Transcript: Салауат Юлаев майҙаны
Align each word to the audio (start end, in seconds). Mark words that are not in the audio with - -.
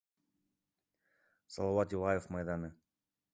Салауат 1.57 1.95
Юлаев 1.99 2.27
майҙаны 2.37 2.73